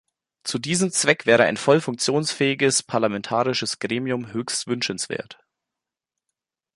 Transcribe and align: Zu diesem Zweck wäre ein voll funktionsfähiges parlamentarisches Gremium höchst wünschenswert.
Zu 0.43 0.57
diesem 0.57 0.89
Zweck 0.89 1.27
wäre 1.27 1.43
ein 1.43 1.57
voll 1.57 1.79
funktionsfähiges 1.79 2.81
parlamentarisches 2.81 3.77
Gremium 3.77 4.33
höchst 4.33 4.65
wünschenswert. 4.65 5.37